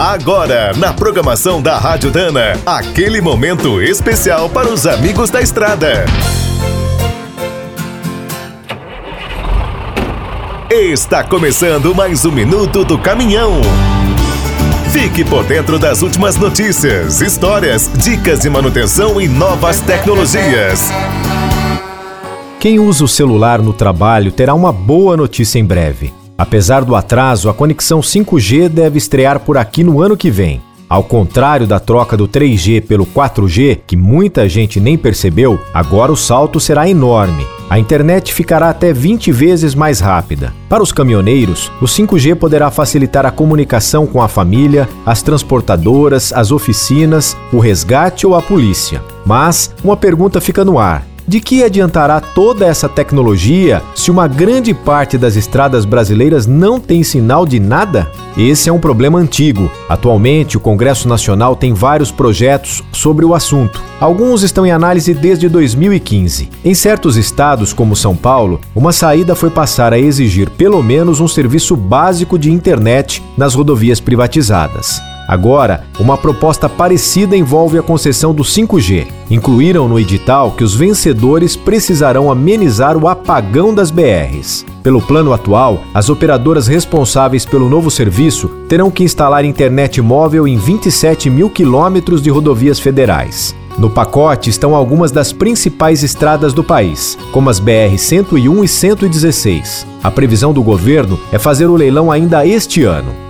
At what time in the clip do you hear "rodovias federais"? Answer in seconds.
92.28-93.54